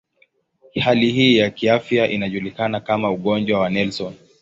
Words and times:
Hali 0.79 1.11
hii 1.11 1.37
ya 1.37 1.49
kiafya 1.49 2.09
inajulikana 2.09 2.79
kama 2.79 3.11
ugonjwa 3.11 3.59
wa 3.59 3.69
Nelson. 3.69 4.13